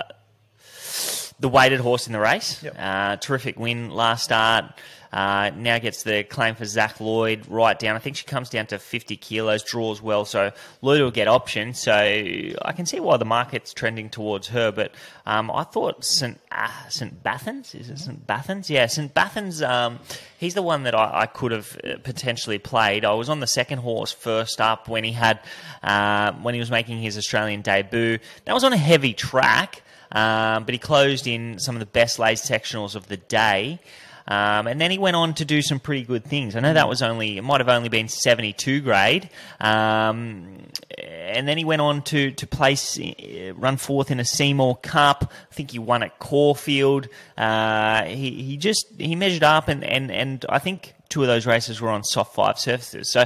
the 1.40 1.48
weighted 1.48 1.80
horse 1.80 2.08
in 2.08 2.14
the 2.14 2.20
race. 2.20 2.62
Yep. 2.62 2.76
Uh, 2.78 3.16
terrific 3.16 3.58
win 3.58 3.90
last 3.90 4.26
start. 4.26 4.66
Uh, 5.12 5.50
now 5.56 5.80
gets 5.80 6.04
the 6.04 6.24
claim 6.24 6.54
for 6.54 6.66
Zac 6.66 7.00
Lloyd 7.00 7.46
right 7.48 7.78
down. 7.78 7.96
I 7.96 8.00
think 8.00 8.16
she 8.16 8.26
comes 8.26 8.50
down 8.50 8.68
to 8.68 8.78
50 8.78 9.18
kilos, 9.18 9.64
draws 9.64 10.02
well, 10.02 10.24
so 10.24 10.52
Lloyd 10.82 11.02
will 11.02 11.12
get 11.12 11.28
option. 11.28 11.74
So 11.74 11.94
I 11.94 12.72
can 12.76 12.86
see 12.86 13.00
why 13.00 13.18
the 13.18 13.26
market's 13.26 13.74
trending 13.74 14.10
towards 14.10 14.50
her. 14.50 14.72
But 14.72 14.92
um, 15.26 15.50
I 15.50 15.64
thought 15.64 16.06
St. 16.06 16.40
Uh, 16.52 16.70
St. 16.90 17.24
Bathans 17.24 17.74
is 17.74 17.90
it 17.90 17.98
St. 18.00 18.28
Bathans? 18.28 18.70
Yeah, 18.70 18.86
St. 18.86 19.14
Bathans. 19.14 19.68
Um, 19.68 20.00
he's 20.38 20.54
the 20.54 20.62
one 20.62 20.84
that 20.84 20.94
I, 20.94 21.22
I 21.22 21.26
could 21.26 21.52
have 21.52 21.78
uh, 21.84 21.98
potentially 22.04 22.60
played. 22.60 23.04
I 23.04 23.14
was 23.14 23.30
on 23.30 23.40
the 23.40 23.48
second 23.48 23.80
horse 23.80 24.12
first 24.12 24.62
up 24.62 24.88
when 24.88 25.04
he 25.04 25.12
had 25.12 25.40
uh, 25.82 26.34
when 26.34 26.54
he 26.54 26.60
was 26.60 26.70
making 26.70 27.02
his 27.02 27.18
Australian 27.18 27.62
debut. 27.62 28.20
That 28.46 28.54
was 28.54 28.64
on 28.64 28.74
a 28.74 28.78
heavy 28.78 29.14
track. 29.14 29.82
um, 30.12 30.66
but 30.66 30.74
he 30.74 30.80
closed 30.80 31.28
in 31.28 31.60
some 31.60 31.76
of 31.76 31.80
the 31.80 31.86
best 31.86 32.20
laid 32.20 32.38
sectionals 32.38 32.96
of 32.96 33.08
the 33.08 33.18
day. 33.18 33.80
Um, 34.30 34.68
and 34.68 34.80
then 34.80 34.92
he 34.92 35.00
went 35.00 35.16
on 35.16 35.34
to 35.36 35.46
do 35.46 35.64
some 35.64 35.80
pretty 35.80 36.04
good 36.04 36.24
things. 36.24 36.56
I 36.56 36.60
know 36.60 36.74
that 36.74 36.88
was 36.88 37.02
only, 37.02 37.38
it 37.38 37.44
might 37.44 37.62
have 37.62 37.68
only 37.68 37.90
been 37.90 38.08
72 38.08 38.82
grade. 38.82 39.30
Um, 39.60 40.68
and 41.00 41.48
then 41.48 41.58
he 41.58 41.66
went 41.66 41.82
on 41.82 42.04
to, 42.04 42.30
to 42.32 42.48
place, 42.48 43.00
uh, 43.00 43.54
run 43.56 43.78
fourth 43.78 44.12
in 44.12 44.20
a 44.20 44.26
Seymour 44.26 44.78
Cup. 44.78 45.34
I 45.52 45.54
think 45.56 45.72
he 45.72 45.80
won 45.80 46.04
at 46.04 46.20
Caulfield. 46.20 47.08
Uh, 47.36 48.04
he, 48.04 48.44
he 48.44 48.58
just, 48.58 48.86
he 49.00 49.16
measured 49.16 49.44
up 49.44 49.68
and, 49.68 49.84
and, 49.84 50.12
and 50.12 50.46
I 50.48 50.60
think 50.60 50.94
two 51.10 51.24
of 51.24 51.28
those 51.28 51.48
races 51.48 51.82
were 51.82 51.90
on 51.90 52.04
soft 52.04 52.36
five 52.36 52.60
surfaces. 52.60 53.12
So 53.12 53.26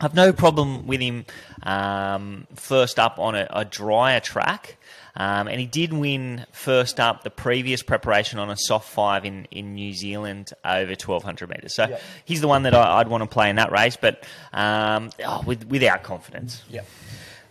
I've 0.00 0.14
no 0.14 0.32
problem 0.32 0.86
with 0.86 1.00
him 1.00 1.26
um, 1.62 2.46
first 2.54 2.98
up 2.98 3.18
on 3.18 3.34
a, 3.34 3.46
a 3.50 3.64
drier 3.66 4.20
track. 4.20 4.78
Um, 5.16 5.46
and 5.46 5.60
he 5.60 5.66
did 5.66 5.92
win 5.92 6.44
first 6.52 6.98
up 6.98 7.22
the 7.22 7.30
previous 7.30 7.82
preparation 7.82 8.38
on 8.38 8.50
a 8.50 8.56
soft 8.56 8.88
five 8.88 9.24
in, 9.24 9.46
in 9.50 9.74
New 9.74 9.92
Zealand 9.92 10.52
over 10.64 10.90
1200 10.90 11.48
metres. 11.48 11.74
So 11.74 11.96
he's 12.24 12.40
the 12.40 12.48
one 12.48 12.64
that 12.64 12.74
I, 12.74 12.98
I'd 12.98 13.08
want 13.08 13.22
to 13.22 13.28
play 13.28 13.48
in 13.48 13.56
that 13.56 13.70
race, 13.70 13.96
but 13.96 14.24
um, 14.52 15.10
oh, 15.24 15.42
with, 15.46 15.66
without 15.68 16.02
confidence. 16.02 16.62
Yeah. 16.68 16.82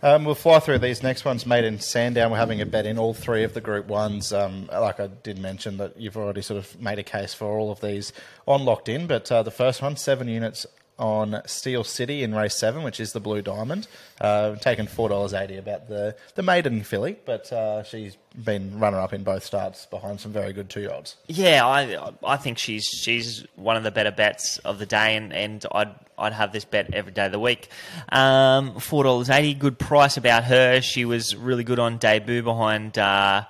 Um, 0.02 0.26
we'll 0.26 0.34
fly 0.34 0.58
through 0.58 0.80
these 0.80 1.02
next 1.02 1.24
ones 1.24 1.46
made 1.46 1.64
in 1.64 1.80
Sandown. 1.80 2.30
We're 2.30 2.36
having 2.36 2.60
a 2.60 2.66
bet 2.66 2.84
in 2.84 2.98
all 2.98 3.14
three 3.14 3.42
of 3.42 3.54
the 3.54 3.62
Group 3.62 3.86
Ones. 3.86 4.34
Um, 4.34 4.68
like 4.70 5.00
I 5.00 5.06
did 5.06 5.38
mention, 5.38 5.78
that 5.78 5.98
you've 5.98 6.18
already 6.18 6.42
sort 6.42 6.58
of 6.58 6.78
made 6.78 6.98
a 6.98 7.02
case 7.02 7.32
for 7.32 7.58
all 7.58 7.72
of 7.72 7.80
these 7.80 8.12
on 8.46 8.66
locked 8.66 8.90
in. 8.90 9.06
But 9.06 9.32
uh, 9.32 9.42
the 9.42 9.50
first 9.50 9.80
one, 9.80 9.96
seven 9.96 10.28
units 10.28 10.66
on 10.98 11.42
Steel 11.46 11.84
City 11.84 12.22
in 12.22 12.34
race 12.34 12.54
seven, 12.54 12.82
which 12.82 13.00
is 13.00 13.12
the 13.12 13.20
Blue 13.20 13.42
Diamond. 13.42 13.86
Uh, 14.20 14.56
taken 14.56 14.86
four 14.86 15.08
dollars 15.08 15.34
eighty 15.34 15.56
about 15.56 15.88
the 15.88 16.16
the 16.34 16.42
maiden 16.42 16.82
filly, 16.82 17.16
but 17.24 17.52
uh, 17.52 17.82
she's 17.82 18.16
been 18.42 18.78
runner 18.78 18.98
up 18.98 19.12
in 19.12 19.22
both 19.22 19.44
starts 19.44 19.86
behind 19.86 20.20
some 20.20 20.32
very 20.32 20.52
good 20.52 20.68
two 20.68 20.80
year 20.80 20.92
olds. 20.92 21.16
Yeah, 21.26 21.66
I 21.66 22.12
I 22.24 22.36
think 22.36 22.58
she's 22.58 22.84
she's 22.84 23.46
one 23.56 23.76
of 23.76 23.82
the 23.82 23.90
better 23.90 24.10
bets 24.10 24.58
of 24.58 24.78
the 24.78 24.86
day, 24.86 25.16
and, 25.16 25.32
and 25.32 25.64
I'd 25.72 25.94
I'd 26.18 26.32
have 26.32 26.52
this 26.52 26.64
bet 26.64 26.92
every 26.94 27.12
day 27.12 27.26
of 27.26 27.32
the 27.32 27.38
week. 27.38 27.68
Um, 28.10 28.80
Four 28.80 29.04
dollars 29.04 29.30
eighty, 29.30 29.54
good 29.54 29.78
price 29.78 30.16
about 30.16 30.44
her. 30.44 30.80
She 30.80 31.04
was 31.04 31.36
really 31.36 31.64
good 31.64 31.78
on 31.78 31.98
debut 31.98 32.42
behind. 32.42 32.98
Uh, 32.98 33.44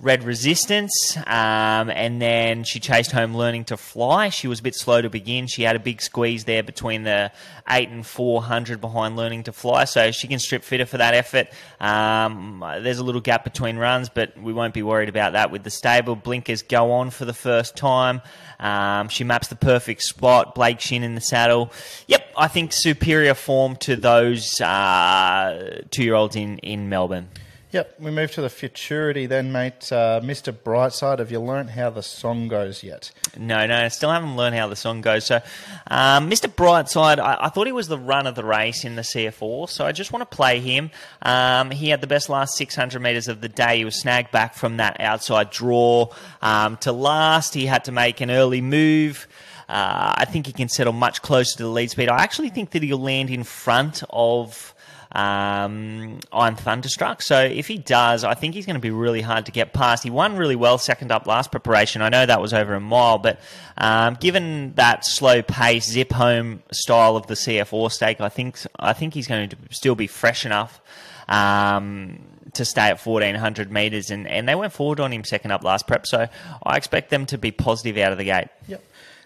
Red 0.00 0.22
Resistance, 0.22 1.16
um, 1.26 1.90
and 1.90 2.22
then 2.22 2.62
she 2.62 2.78
chased 2.78 3.10
home 3.10 3.34
Learning 3.34 3.64
to 3.64 3.76
Fly. 3.76 4.28
She 4.28 4.46
was 4.46 4.60
a 4.60 4.62
bit 4.62 4.76
slow 4.76 5.02
to 5.02 5.10
begin. 5.10 5.48
She 5.48 5.62
had 5.62 5.74
a 5.74 5.80
big 5.80 6.00
squeeze 6.00 6.44
there 6.44 6.62
between 6.62 7.02
the 7.02 7.32
8 7.68 7.88
and 7.88 8.06
400 8.06 8.80
behind 8.80 9.16
Learning 9.16 9.42
to 9.44 9.52
Fly, 9.52 9.86
so 9.86 10.12
she 10.12 10.28
can 10.28 10.38
strip 10.38 10.62
fitter 10.62 10.86
for 10.86 10.98
that 10.98 11.14
effort. 11.14 11.48
Um, 11.80 12.62
there's 12.80 12.98
a 12.98 13.04
little 13.04 13.20
gap 13.20 13.42
between 13.42 13.76
runs, 13.76 13.97
but 14.08 14.36
we 14.40 14.52
won't 14.52 14.74
be 14.74 14.82
worried 14.82 15.08
about 15.08 15.32
that 15.32 15.50
with 15.50 15.64
the 15.64 15.70
stable. 15.70 16.14
Blinkers 16.14 16.62
go 16.62 16.92
on 16.92 17.10
for 17.10 17.24
the 17.24 17.32
first 17.32 17.76
time. 17.76 18.22
Um, 18.60 19.08
she 19.08 19.24
maps 19.24 19.48
the 19.48 19.56
perfect 19.56 20.02
spot. 20.02 20.54
Blake 20.54 20.80
Shin 20.80 21.02
in 21.02 21.14
the 21.14 21.20
saddle. 21.20 21.72
Yep, 22.06 22.34
I 22.36 22.48
think 22.48 22.72
superior 22.72 23.34
form 23.34 23.76
to 23.76 23.96
those 23.96 24.60
uh, 24.60 25.82
two 25.90 26.04
year 26.04 26.14
olds 26.14 26.36
in, 26.36 26.58
in 26.58 26.88
Melbourne. 26.88 27.28
Yep, 27.70 28.00
we 28.00 28.10
move 28.10 28.32
to 28.32 28.40
the 28.40 28.48
futurity 28.48 29.26
then, 29.26 29.52
mate. 29.52 29.92
Uh, 29.92 30.22
Mr. 30.24 30.54
Brightside, 30.54 31.18
have 31.18 31.30
you 31.30 31.38
learnt 31.38 31.68
how 31.68 31.90
the 31.90 32.02
song 32.02 32.48
goes 32.48 32.82
yet? 32.82 33.10
No, 33.36 33.66
no, 33.66 33.84
I 33.84 33.88
still 33.88 34.10
haven't 34.10 34.36
learned 34.36 34.56
how 34.56 34.68
the 34.68 34.76
song 34.76 35.02
goes. 35.02 35.26
So, 35.26 35.42
um, 35.88 36.30
Mr. 36.30 36.48
Brightside, 36.50 37.18
I, 37.18 37.36
I 37.38 37.48
thought 37.50 37.66
he 37.66 37.74
was 37.74 37.88
the 37.88 37.98
run 37.98 38.26
of 38.26 38.36
the 38.36 38.44
race 38.44 38.86
in 38.86 38.96
the 38.96 39.02
CF 39.02 39.42
Orr, 39.42 39.68
so 39.68 39.84
I 39.84 39.92
just 39.92 40.14
want 40.14 40.22
to 40.22 40.34
play 40.34 40.60
him. 40.60 40.90
Um, 41.20 41.70
he 41.70 41.90
had 41.90 42.00
the 42.00 42.06
best 42.06 42.30
last 42.30 42.56
600 42.56 43.02
metres 43.02 43.28
of 43.28 43.42
the 43.42 43.50
day. 43.50 43.76
He 43.76 43.84
was 43.84 44.00
snagged 44.00 44.30
back 44.30 44.54
from 44.54 44.78
that 44.78 44.98
outside 45.02 45.50
draw 45.50 46.08
um, 46.40 46.78
to 46.78 46.92
last. 46.92 47.52
He 47.52 47.66
had 47.66 47.84
to 47.84 47.92
make 47.92 48.22
an 48.22 48.30
early 48.30 48.62
move. 48.62 49.28
Uh, 49.68 50.14
I 50.16 50.24
think 50.24 50.46
he 50.46 50.54
can 50.54 50.70
settle 50.70 50.94
much 50.94 51.20
closer 51.20 51.58
to 51.58 51.64
the 51.64 51.68
lead 51.68 51.90
speed. 51.90 52.08
I 52.08 52.22
actually 52.22 52.48
think 52.48 52.70
that 52.70 52.82
he'll 52.82 52.96
land 52.96 53.28
in 53.28 53.44
front 53.44 54.02
of 54.08 54.74
um, 55.12 56.20
I'm 56.32 56.56
Thunderstruck. 56.56 57.22
So 57.22 57.40
if 57.40 57.66
he 57.66 57.78
does, 57.78 58.24
I 58.24 58.34
think 58.34 58.54
he's 58.54 58.66
going 58.66 58.74
to 58.74 58.80
be 58.80 58.90
really 58.90 59.22
hard 59.22 59.46
to 59.46 59.52
get 59.52 59.72
past. 59.72 60.02
He 60.02 60.10
won 60.10 60.36
really 60.36 60.56
well 60.56 60.78
second 60.78 61.10
up 61.10 61.26
last 61.26 61.50
preparation. 61.50 62.02
I 62.02 62.08
know 62.08 62.26
that 62.26 62.40
was 62.40 62.52
over 62.52 62.74
a 62.74 62.80
mile, 62.80 63.18
but 63.18 63.40
um, 63.76 64.16
given 64.20 64.74
that 64.74 65.04
slow 65.04 65.42
pace, 65.42 65.86
zip 65.86 66.12
home 66.12 66.62
style 66.72 67.16
of 67.16 67.26
the 67.26 67.34
CF 67.34 67.72
Orr 67.72 67.90
stake, 67.90 68.20
I 68.20 68.28
think 68.28 68.58
I 68.78 68.92
think 68.92 69.14
he's 69.14 69.26
going 69.26 69.48
to 69.48 69.56
still 69.70 69.94
be 69.94 70.06
fresh 70.06 70.44
enough. 70.44 70.80
Um, 71.28 72.20
to 72.54 72.64
stay 72.64 72.88
at 72.88 73.04
1400 73.04 73.70
metres, 73.70 74.10
and, 74.10 74.26
and 74.26 74.48
they 74.48 74.54
went 74.54 74.72
forward 74.72 75.00
on 75.00 75.12
him 75.12 75.22
second 75.22 75.50
up 75.50 75.62
last 75.62 75.86
prep, 75.86 76.06
so 76.06 76.26
I 76.62 76.76
expect 76.78 77.10
them 77.10 77.26
to 77.26 77.36
be 77.36 77.50
positive 77.50 77.98
out 77.98 78.12
of 78.12 78.18
the 78.18 78.24
gate. 78.24 78.48
Yep. 78.66 78.82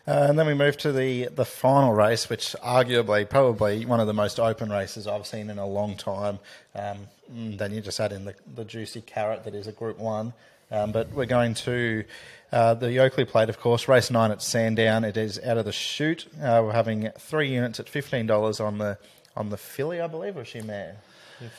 Uh, 0.06 0.26
and 0.28 0.38
then 0.38 0.46
we 0.46 0.54
move 0.54 0.76
to 0.76 0.90
the, 0.90 1.28
the 1.28 1.44
final 1.44 1.92
race, 1.92 2.28
which 2.28 2.56
arguably 2.64 3.28
probably 3.28 3.86
one 3.86 4.00
of 4.00 4.08
the 4.08 4.12
most 4.12 4.40
open 4.40 4.70
races 4.70 5.06
I've 5.06 5.26
seen 5.26 5.48
in 5.48 5.58
a 5.58 5.66
long 5.66 5.96
time. 5.96 6.40
Um, 6.74 7.06
mm, 7.32 7.56
then 7.56 7.72
you 7.72 7.80
just 7.80 8.00
add 8.00 8.12
in 8.12 8.24
the, 8.24 8.34
the 8.54 8.64
juicy 8.64 9.00
carrot 9.00 9.44
that 9.44 9.54
is 9.54 9.68
a 9.68 9.72
Group 9.72 9.98
One. 9.98 10.32
Um, 10.72 10.90
but 10.90 11.12
we're 11.12 11.26
going 11.26 11.54
to 11.54 12.04
uh, 12.50 12.74
the 12.74 12.98
Oakleigh 12.98 13.26
Plate, 13.26 13.48
of 13.48 13.60
course, 13.60 13.88
race 13.88 14.10
nine 14.10 14.30
at 14.30 14.42
Sandown. 14.42 15.04
It 15.04 15.16
is 15.16 15.38
out 15.38 15.58
of 15.58 15.66
the 15.66 15.72
chute. 15.72 16.26
Uh, 16.36 16.62
we're 16.64 16.72
having 16.72 17.10
three 17.18 17.52
units 17.52 17.78
at 17.78 17.88
fifteen 17.88 18.26
dollars 18.26 18.58
on 18.58 18.78
the 18.78 18.98
on 19.36 19.50
the 19.50 19.58
filly, 19.58 20.00
I 20.00 20.06
believe, 20.06 20.36
or 20.36 20.42
is 20.42 20.48
she 20.48 20.62
mare? 20.62 20.96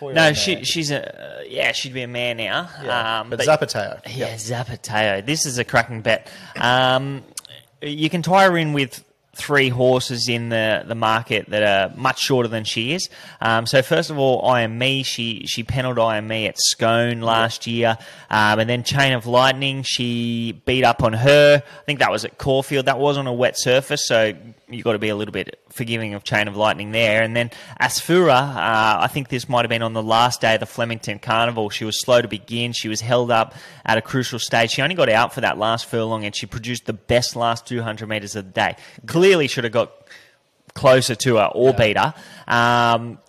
No, 0.02 0.14
mare. 0.14 0.36
she, 0.36 0.64
she's 0.64 0.92
a 0.92 1.40
uh, 1.40 1.42
yeah, 1.48 1.74
she'd 1.74 1.94
be 1.94 2.02
a 2.02 2.08
man 2.08 2.38
now. 2.38 2.70
Yeah, 2.84 3.22
um, 3.22 3.30
but, 3.30 3.40
Zapateo. 3.40 4.02
Yeah, 4.16 4.34
Zapateo. 4.36 5.26
This 5.26 5.46
is 5.46 5.58
a 5.58 5.64
cracking 5.64 6.02
bet. 6.02 6.28
Um, 6.56 7.24
you 7.84 8.10
can 8.10 8.22
tie 8.22 8.46
her 8.46 8.58
in 8.58 8.74
with 8.74 9.04
three 9.36 9.70
horses 9.70 10.30
in 10.30 10.50
the, 10.50 10.84
the 10.86 10.96
market 10.96 11.50
that 11.50 11.64
are 11.64 11.96
much 11.96 12.20
shorter 12.20 12.48
than 12.48 12.64
she 12.64 12.94
is. 12.94 13.10
Um, 13.42 13.66
so 13.66 13.82
first 13.82 14.10
of 14.10 14.18
all, 14.20 14.46
I 14.46 14.62
am 14.62 14.78
me. 14.78 15.04
She 15.04 15.46
she 15.48 15.64
pennelled 15.64 15.98
I 15.98 16.18
am 16.18 16.28
me 16.28 16.48
at 16.48 16.56
Scone 16.60 17.22
last 17.22 17.66
year, 17.66 17.98
um, 18.30 18.60
and 18.60 18.70
then 18.70 18.84
Chain 18.84 19.14
of 19.14 19.26
Lightning. 19.26 19.84
She 19.84 20.62
beat 20.66 20.84
up 20.84 21.04
on 21.04 21.14
her. 21.14 21.64
I 21.66 21.86
think 21.86 22.00
that 22.00 22.12
was 22.12 22.26
at 22.26 22.38
Caulfield. 22.38 22.86
That 22.86 23.00
was 23.00 23.18
on 23.18 23.28
a 23.28 23.34
wet 23.34 23.58
surface, 23.58 24.08
so 24.08 24.34
you've 24.74 24.84
got 24.84 24.94
to 24.94 25.00
be 25.00 25.10
a 25.10 25.16
little 25.16 25.32
bit 25.32 25.60
forgiving 25.70 26.14
of 26.14 26.24
Chain 26.24 26.48
of 26.48 26.56
Lightning 26.56 26.92
there. 26.92 27.22
And 27.22 27.36
then 27.36 27.52
Asfura, 27.80 28.56
uh, 28.56 29.02
I 29.02 29.08
think 29.08 29.30
this 29.30 29.48
might 29.48 29.64
have 29.64 29.70
been 29.70 29.82
on 29.82 29.94
the 29.94 30.04
last 30.04 30.42
day 30.42 30.56
of 30.56 30.60
the 30.60 30.66
Flemington 30.66 31.20
Carnival. 31.20 31.70
She 31.70 31.86
was 31.86 32.00
slow 32.02 32.22
to 32.22 32.28
begin. 32.28 32.74
She 32.74 32.88
was 32.88 33.02
held 33.02 33.32
up 33.32 33.54
at 33.86 33.98
a 33.98 34.02
crucial 34.02 34.40
stage. 34.40 34.72
She 34.72 34.82
only 34.82 34.96
got 34.96 35.10
out 35.10 35.34
for 35.34 35.42
that 35.42 35.58
last 35.58 35.86
furlong 35.86 36.26
and 36.26 36.36
she 36.36 36.46
produced 36.46 36.86
the 36.86 36.94
best 36.94 37.36
last 37.36 37.66
200 37.68 38.08
metres 38.08 38.36
of 38.36 38.46
the 38.46 38.52
day. 38.52 38.76
Clearly 39.06 39.48
should 39.48 39.64
have 39.64 39.74
got 39.74 39.92
closer 40.74 41.16
to 41.16 41.36
her 41.38 41.50
or 41.54 41.74
beat 41.74 41.98
her. 41.98 42.14
Um, 42.48 43.20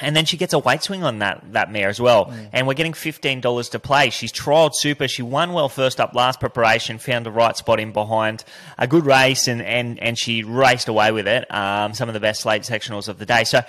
and 0.00 0.16
then 0.16 0.24
she 0.24 0.36
gets 0.36 0.52
a 0.52 0.58
weight 0.58 0.82
swing 0.82 1.04
on 1.04 1.18
that, 1.18 1.44
that 1.52 1.70
mare 1.70 1.88
as 1.88 2.00
well. 2.00 2.32
And 2.52 2.66
we're 2.66 2.74
getting 2.74 2.92
$15 2.92 3.70
to 3.70 3.78
play. 3.78 4.10
She's 4.10 4.32
trialled 4.32 4.72
super. 4.74 5.06
She 5.06 5.22
won 5.22 5.52
well 5.52 5.68
first 5.68 6.00
up 6.00 6.14
last 6.14 6.40
preparation, 6.40 6.98
found 6.98 7.26
the 7.26 7.30
right 7.30 7.56
spot 7.56 7.78
in 7.78 7.92
behind. 7.92 8.44
A 8.78 8.86
good 8.86 9.04
race, 9.04 9.48
and, 9.48 9.60
and, 9.60 9.98
and 10.00 10.18
she 10.18 10.44
raced 10.44 10.88
away 10.88 11.12
with 11.12 11.28
it. 11.28 11.52
Um, 11.52 11.94
some 11.94 12.08
of 12.08 12.14
the 12.14 12.20
best 12.20 12.46
late 12.46 12.62
sectionals 12.62 13.08
of 13.08 13.18
the 13.18 13.26
day. 13.26 13.44
So 13.44 13.60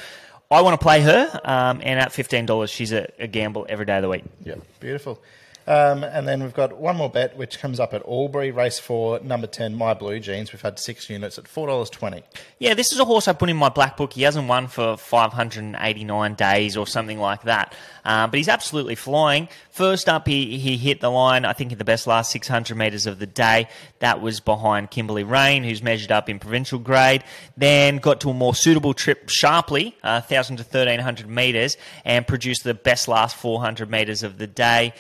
I 0.50 0.62
want 0.62 0.80
to 0.80 0.84
play 0.84 1.01
her. 1.01 1.42
Um, 1.44 1.82
and 1.84 2.00
at 2.00 2.12
$15, 2.12 2.70
she's 2.70 2.94
a, 2.94 3.12
a 3.20 3.27
gamble 3.27 3.65
every 3.68 3.86
day 3.86 3.98
of 3.98 4.01
the 4.01 4.10
week. 4.10 4.24
Yeah, 4.44 4.56
beautiful. 4.80 5.22
Um, 5.65 6.03
and 6.03 6.27
then 6.27 6.43
we've 6.43 6.53
got 6.53 6.77
one 6.77 6.98
more 6.98 7.10
bet, 7.10 7.38
which 7.38 7.60
comes 7.60 7.79
up 7.79 7.93
at 7.93 8.05
Albury, 8.05 8.51
race 8.51 8.79
four, 8.79 9.20
number 9.22 9.48
10, 9.48 9.75
My 9.75 9.93
Blue 9.93 10.20
Jeans. 10.20 10.51
We've 10.51 10.62
had 10.62 10.77
six 10.79 11.10
units 11.10 11.38
at 11.38 11.46
$4.20. 11.46 12.24
Yeah, 12.60 12.74
this 12.74 12.91
is 12.91 13.00
a 13.00 13.05
horse 13.05 13.27
I 13.27 13.34
put 13.34 13.50
in 13.50 13.58
my 13.58 13.70
black 13.70 13.96
book. 13.96 14.13
He 14.13 14.24
hasn't 14.24 14.48
won 14.48 14.67
for 14.67 14.98
589 14.98 16.34
days 16.36 16.75
or 16.75 16.86
something 16.86 17.20
like 17.20 17.43
that. 17.43 17.74
Um, 18.05 18.29
but 18.29 18.38
he's 18.38 18.50
absolutely 18.50 18.96
flying. 18.96 19.48
First 19.70 20.10
up, 20.10 20.27
he, 20.27 20.58
he 20.60 20.77
hit 20.77 21.00
the 21.00 21.10
line, 21.10 21.46
I 21.46 21.53
think, 21.53 21.72
in 21.72 21.77
the 21.77 21.86
best 21.86 22.05
last 22.08 22.32
600 22.32 22.75
metres 22.75 23.08
of 23.08 23.20
the 23.20 23.25
day. 23.25 23.67
That 24.00 24.22
was 24.22 24.39
behind 24.39 24.91
Kimberly 24.91 25.24
Rain, 25.24 25.63
who's 25.63 25.82
measured 25.82 26.12
up 26.12 26.29
in 26.29 26.39
provincial 26.39 26.79
grade. 26.79 27.24
Then 27.55 27.98
got 27.98 28.20
to 28.22 28.29
a 28.29 28.34
more 28.34 28.53
suitable 28.53 28.93
trip 28.93 29.29
sharply, 29.29 29.96
uh, 30.03 30.20
1,000 30.20 30.58
to 30.58 30.63
1,300 30.63 31.29
metres, 31.29 31.77
and 32.03 32.27
produced 32.27 32.63
the 32.65 32.74
best 32.74 33.08
last 33.08 33.36
400 33.38 33.89
metres 33.89 34.24
of 34.24 34.38
the 34.38 34.48
day. 34.48 34.93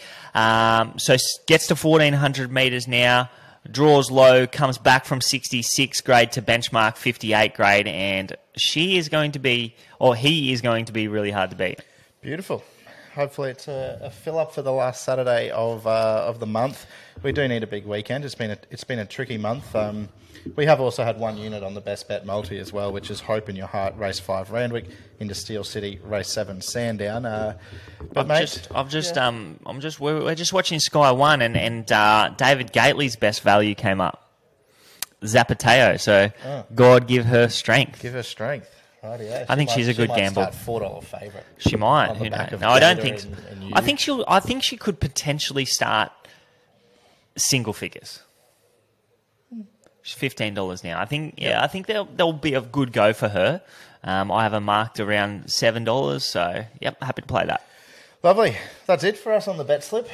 Um, 0.53 0.99
so 0.99 1.15
gets 1.47 1.67
to 1.67 1.75
1,400 1.75 2.51
metres 2.51 2.87
now 2.87 3.29
draws 3.71 4.11
low, 4.11 4.45
comes 4.45 4.77
back 4.77 5.05
from 5.05 5.21
66 5.21 6.01
grade 6.01 6.31
to 6.33 6.41
benchmark 6.41 6.97
58 6.97 7.53
grade, 7.53 7.87
and 7.87 8.35
she 8.57 8.97
is 8.97 9.09
going 9.09 9.31
to 9.31 9.39
be, 9.39 9.75
or 9.99 10.15
he 10.15 10.51
is 10.51 10.61
going 10.61 10.85
to 10.85 10.91
be 10.91 11.07
really 11.07 11.31
hard 11.31 11.49
to 11.51 11.55
beat. 11.55 11.79
Beautiful. 12.21 12.63
Hopefully, 13.13 13.51
it's 13.51 13.67
a, 13.67 13.99
a 14.01 14.09
fill 14.09 14.39
up 14.39 14.53
for 14.53 14.61
the 14.61 14.71
last 14.71 15.03
Saturday 15.03 15.51
of 15.51 15.85
uh, 15.85 16.25
of 16.27 16.39
the 16.39 16.47
month. 16.47 16.85
We 17.21 17.31
do 17.31 17.47
need 17.47 17.63
a 17.63 17.67
big 17.67 17.85
weekend. 17.85 18.25
It's 18.25 18.35
been 18.35 18.51
a, 18.51 18.57
it's 18.71 18.83
been 18.83 18.99
a 18.99 19.05
tricky 19.05 19.37
month. 19.37 19.75
Um, 19.75 20.09
we 20.55 20.65
have 20.65 20.81
also 20.81 21.03
had 21.03 21.19
one 21.19 21.37
unit 21.37 21.63
on 21.63 21.73
the 21.73 21.79
best 21.79 22.07
bet 22.07 22.25
multi 22.25 22.57
as 22.57 22.73
well, 22.73 22.91
which 22.91 23.09
is 23.09 23.21
Hope 23.21 23.47
in 23.49 23.55
Your 23.55 23.67
Heart, 23.67 23.97
race 23.97 24.19
five 24.19 24.51
Randwick 24.51 24.85
into 25.19 25.33
Steel 25.35 25.63
City, 25.63 25.99
race 26.03 26.27
seven 26.29 26.59
Sandown. 26.59 27.25
Uh, 27.25 27.57
but 28.11 28.21
I've 28.21 28.27
mate, 28.27 28.41
just, 28.41 28.67
I've 28.75 28.89
just, 28.89 29.17
um, 29.17 29.59
I'm 29.65 29.79
just, 29.79 29.99
we're, 29.99 30.21
we're 30.21 30.35
just 30.35 30.51
watching 30.51 30.79
Sky 30.79 31.11
One, 31.11 31.41
and 31.41 31.55
and 31.55 31.89
uh, 31.91 32.29
David 32.35 32.73
Gately's 32.73 33.15
best 33.15 33.41
value 33.41 33.75
came 33.75 34.01
up, 34.01 34.31
Zapateo. 35.21 35.99
So 35.99 36.31
Oh. 36.45 36.65
God 36.73 37.07
give 37.07 37.25
her 37.25 37.47
strength. 37.47 38.01
give 38.01 38.13
her 38.13 38.23
strength. 38.23 38.69
I 39.03 39.55
think 39.55 39.69
She 39.69 39.75
she's 39.77 39.87
a 39.89 39.93
good 39.93 40.03
she 40.09 40.13
might 40.13 40.17
gamble. 40.17 40.45
Four 40.47 40.79
dollar 40.79 41.01
favourite. 41.01 41.45
She 41.57 41.75
might. 41.75 42.07
On 42.09 42.17
the 42.19 42.23
Who 42.25 42.29
back 42.29 42.51
knows? 42.51 42.53
of 42.53 42.61
No, 42.61 42.69
I 42.69 42.79
don't 42.79 43.01
think. 43.01 43.21
and- 43.23 43.35
so. 43.37 43.43
and. 43.51 43.73
I 43.75 43.81
think 43.81 43.99
she'll. 43.99 44.23
I 44.27 44.39
think 44.39 44.63
she 44.63 44.77
could 44.77 44.99
potentially 44.99 45.65
start 45.65 46.11
single 47.35 47.73
figures. 47.73 48.21
She's 50.01 50.15
fifteen 50.17 50.53
dollars 50.53 50.83
now. 50.83 50.99
I 50.99 51.05
think. 51.05 51.35
Yeah, 51.37 51.61
I 51.63 51.67
think 51.67 51.87
there'll 51.87 52.05
there'll 52.05 52.33
be 52.33 52.53
a 52.53 52.61
good 52.61 52.91
go 52.93 53.13
for 53.13 53.29
her. 53.29 53.61
Um, 54.05 54.31
I 54.31 54.43
have 54.43 54.51
her 54.51 54.59
marked 54.61 54.99
around 54.99 55.49
seven 55.51 55.83
dollars. 55.83 56.23
So 56.25 56.65
yep, 56.79 57.01
happy 57.01 57.21
to 57.21 57.27
play 57.27 57.45
that. 57.45 57.65
Lovely. 58.21 58.55
That's 58.85 59.03
it 59.03 59.17
for 59.17 59.33
us 59.33 59.47
on 59.49 59.57
the 59.57 59.63
bet 59.65 59.83
slip. 59.83 60.07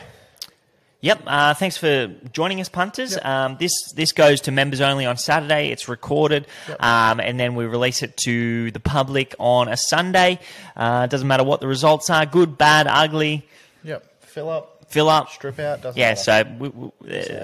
Yep. 1.01 1.21
Uh, 1.25 1.53
thanks 1.53 1.77
for 1.77 2.07
joining 2.33 2.59
us, 2.59 2.67
punters. 2.67 3.17
Um, 3.23 3.55
this 3.57 3.71
this 3.95 4.11
goes 4.11 4.41
to 4.41 4.51
members 4.51 4.81
only 4.81 5.05
on 5.05 5.15
Saturday. 5.15 5.69
It's 5.69 5.87
recorded, 5.87 6.45
um, 6.79 7.21
and 7.21 7.39
then 7.39 7.55
we 7.55 7.65
release 7.65 8.03
it 8.03 8.17
to 8.25 8.69
the 8.71 8.81
public 8.81 9.33
on 9.39 9.69
a 9.69 9.77
Sunday. 9.77 10.39
Uh, 10.75 11.07
doesn't 11.07 11.27
matter 11.27 11.45
what 11.45 11.61
the 11.61 11.67
results 11.67 12.09
are, 12.09 12.25
good, 12.25 12.57
bad, 12.57 12.85
ugly, 12.87 13.47
Yep. 13.83 14.03
Fill 14.23 14.49
up, 14.49 14.85
fill 14.89 15.07
up. 15.09 15.29
strip 15.29 15.57
out. 15.59 15.81
Doesn't 15.81 15.97
Yeah, 15.97 16.09
matter. 16.09 16.21
so 16.21 16.43
we, 16.59 16.69
we, 16.69 16.91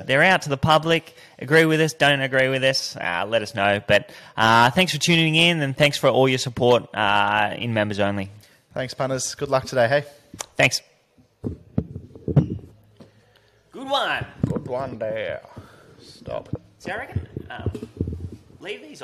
they're 0.05 0.21
out 0.24 0.41
to 0.43 0.50
the 0.50 0.57
public. 0.57 1.15
Agree 1.39 1.63
with 1.63 1.79
us? 1.79 1.93
Don't 1.93 2.19
agree 2.19 2.50
with 2.50 2.63
us? 2.63 2.95
Uh, 2.97 3.25
let 3.27 3.41
us 3.41 3.55
know. 3.55 3.81
But 3.88 4.12
uh, 4.35 4.69
thanks 4.71 4.91
for 4.91 5.00
tuning 5.00 5.35
in, 5.35 5.62
and 5.62 5.75
thanks 5.77 5.97
for 5.97 6.09
all 6.09 6.27
your 6.27 6.38
support 6.39 6.93
uh, 6.93 7.53
in 7.57 7.74
members 7.74 8.00
only. 8.01 8.31
Thanks, 8.74 8.93
punters. 8.93 9.33
Good 9.35 9.47
luck 9.50 9.63
today. 9.65 9.88
Hey. 9.88 10.03
Thanks. 10.57 10.81
Good 13.86 13.92
one. 13.92 14.25
Good 14.48 14.68
one 14.68 14.98
there. 14.98 15.42
Stop. 16.01 16.50
See, 16.80 16.89
I 16.89 16.98
reckon 16.98 17.27
um, 17.51 17.72
leave 18.60 18.82
these 18.82 19.00
on. 19.00 19.04